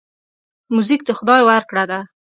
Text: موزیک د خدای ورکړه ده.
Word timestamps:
موزیک 0.73 1.01
د 1.05 1.09
خدای 1.17 1.41
ورکړه 1.45 1.83
ده. 1.91 1.99